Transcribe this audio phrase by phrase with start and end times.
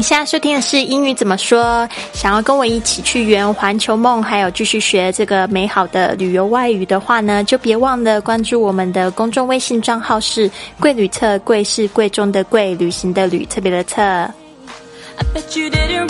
[0.00, 1.86] 你现在收听的是英语怎么说？
[2.14, 10.50] 想要跟我一起去圆环球梦，还有继续学这个美好的旅游外语的话呢，就别忘了关注我们的公众微信账号是
[10.80, 14.00] “贵旅册”，贵是贵重的贵，旅行的旅，特别的册。
[14.02, 14.32] I
[15.34, 16.08] bet you didn't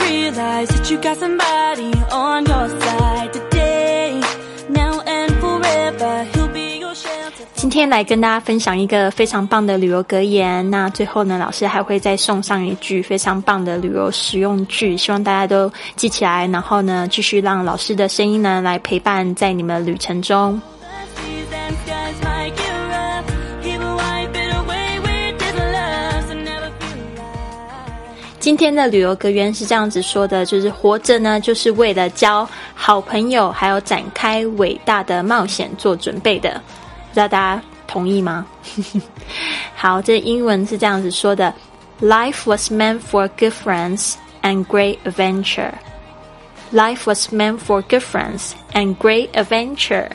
[7.70, 10.68] 今天来跟大家分享一个非常棒的旅游格言。
[10.68, 16.48] 那最后呢，老师还会再送上一句非常棒的旅游实用句，希望大家都记起来。
[16.48, 20.60] 然后呢，继续让老师的声音呢来陪伴在你们旅程中。
[28.40, 36.60] 今天的旅游格言是这样子说的：，就是活着呢，就是为了交好朋友，还有展开伟大的冒险做准备的。
[37.10, 38.46] 不知道大家同意吗？
[39.76, 41.52] 好，这英文是这样子说的
[42.00, 45.72] ：Life was meant for good friends and great adventure.
[46.72, 50.08] Life was meant for good friends and great adventure.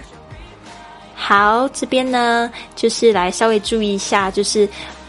[1.16, 4.67] 好，这边呢，就是来稍微注意一下，就是。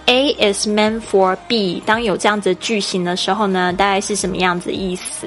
[0.08, 1.82] A is meant for B。
[1.84, 5.26] 当有这样子句型的时候呢，大概是什么样子意思？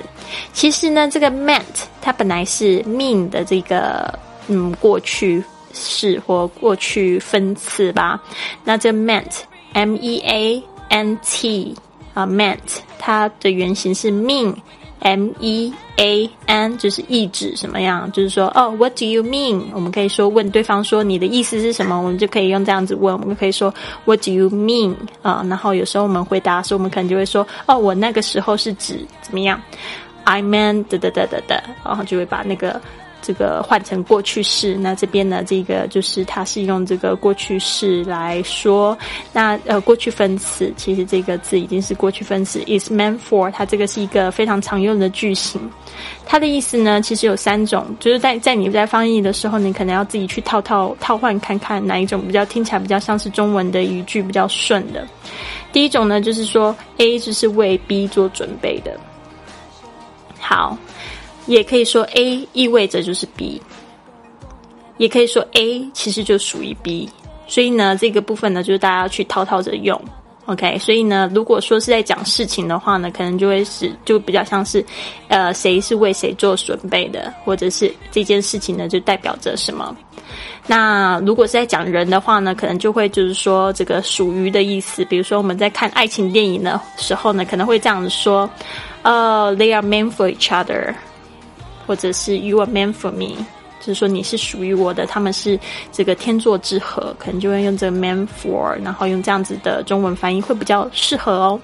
[0.53, 8.21] 其实呢，这个 meant 它本来是 mean 的这个嗯过去式或过去分词吧。
[8.63, 9.41] 那这 meant
[9.73, 11.75] M E A N T
[12.13, 12.57] 啊 meant
[12.97, 14.55] 它的原型是 mean。
[15.01, 18.11] M E A N 就是意指什么样？
[18.11, 19.63] 就是说，哦，What do you mean？
[19.73, 21.95] 我们可以说问对方说你的意思是什么？
[21.97, 24.93] 我们就可以用这样子问，我们可以说 What do you mean？
[25.21, 29.61] 啊，然后有时候我们回答时，我们可能就会说，哦，我那个时候是指怎么样
[30.25, 32.81] ？I meant 的的的的的，然后就会把那个。
[33.29, 38.97] 这个换成过去式，那这边呢，这个就是它是用这个过去式来说。
[39.31, 43.51] 那呃，过去分词其实这个字已经是过去分词，is meant for。
[43.51, 45.61] 它这个是一个非常常用的句型。
[46.25, 55.07] 它的意思呢，其实有三种，就是在在你在翻译的时候，你可能要自己去套套套换看看哪一种比较听起来比较像是中文的语句比较顺的。
[55.71, 58.99] 第一种呢，就是说 A 就是为 B 做准备的。
[60.39, 60.75] 好。
[61.45, 63.61] 也可以说 A 意味着就是 B，
[64.97, 67.09] 也可以说 A 其实就属于 B，
[67.47, 69.99] 所以呢，这个部分呢就是大家要去套套着用
[70.45, 70.77] ，OK？
[70.77, 74.85] 所以呢，如果说是在讲事情的话呢，可能就会是就比较像是，
[75.27, 79.95] 呃，谁是为谁做准备的，或者是这件事情呢就代表着什么？
[80.67, 88.47] 那如果是在讲人的话呢，可能就会就是说这个属于的意思，比如说我们在看爱情电影的时候呢，可能会这样子说，
[89.01, 90.93] 呃，They are meant for each other。
[91.89, 93.35] 或者是 You are meant for me，
[93.79, 95.59] 就是说你是属于我的，他们是
[95.91, 101.59] 这个天作之合，可能就会用这个 meant for，然后用这样子的中文翻译会比较适合哦。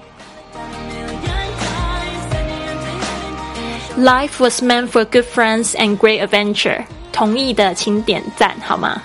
[3.96, 6.82] Life was meant for good friends and great adventure。
[7.12, 9.00] 同意的请点赞好吗？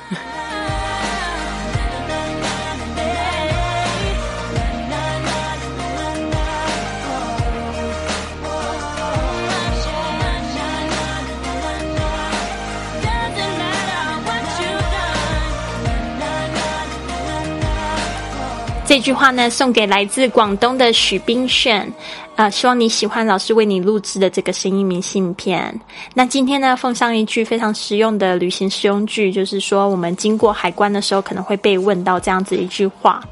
[18.91, 21.89] 这句话呢，送给来自广东的许冰炫，
[22.35, 25.79] 啊，希望你喜欢老师为你录制的这个声音明信片。
[26.13, 33.23] 那今天呢，奉上一句非常实用的旅行实用句，就是说，我们经过海关的时候，可能会被问到这样子一句话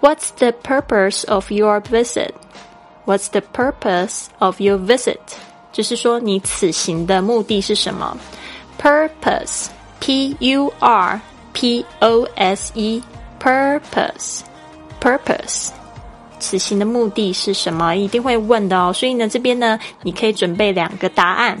[0.00, 2.30] ：What's the purpose of your visit?
[3.06, 5.18] What's the purpose of your visit?
[5.72, 8.16] 就是说，你此行的目的是什么
[8.80, 11.20] ？Purpose，P U R
[11.54, 14.42] P O S E，Purpose
[15.00, 15.70] Purpose，
[16.38, 17.96] 此行的目的是什么？
[17.96, 18.92] 一定会问的哦。
[18.92, 21.58] 所以呢，这边呢，你可以准备两个答案，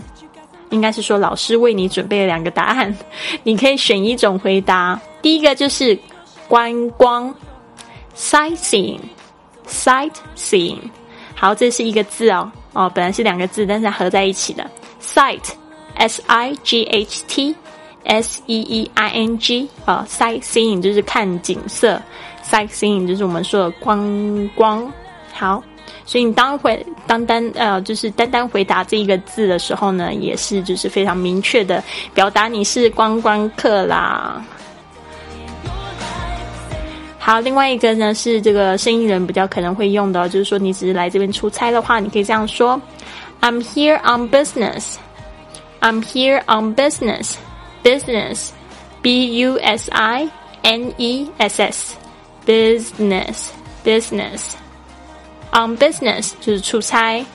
[0.68, 2.94] 应该是说老师为你准备了两个答案，
[3.42, 5.00] 你可以选一种回答。
[5.22, 5.98] 第一个就是
[6.48, 7.34] 观光
[8.16, 10.78] ，sightseeing，sightseeing。
[11.34, 14.70] 好，这是一个字哦，哦，本来是两个字，但是合在一起的
[15.02, 21.98] ，sight，s i g h t，s e e i n g，啊，sightseeing 就是看景色。
[22.50, 24.92] Sightseeing 就是我们说的观光，
[25.32, 25.62] 好，
[26.04, 31.82] 所以你当回单单呃，就是单单回答这一个字的时候呢，也是就是非常明确的
[32.12, 34.44] 表达你是观光客啦。
[37.20, 42.80] 好，另外一个呢是这个生意人比较可能会用的，就是说你只是来这边出差的话，你可以这样说
[43.40, 44.96] ：I'm here on business.
[45.80, 47.34] I'm here on business.
[47.84, 48.50] Business,
[49.00, 50.28] B U S I
[50.62, 51.99] N E S S.
[52.49, 53.49] business
[53.83, 54.53] business。
[55.51, 57.25] On business 就是出差。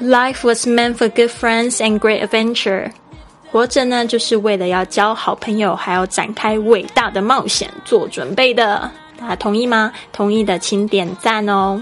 [0.00, 2.92] Life was meant for good friends and great adventure。
[3.50, 8.90] 活着呢，就是为了要交好朋友，还要展开伟大的冒险做准备的。
[9.16, 9.90] 大家同意吗？
[10.12, 11.80] 同意的请点赞哦。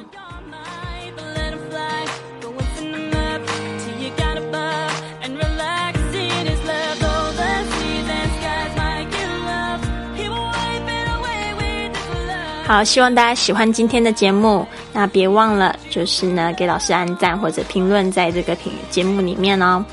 [12.67, 14.67] 好，希望大家喜欢今天的节目。
[14.91, 19.83] 那别忘了，就是呢，给老师按赞或者评论在这个评节目里面哦。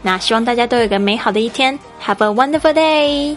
[0.00, 3.36] 那希望大家都有个美好的一天，Have a wonderful day。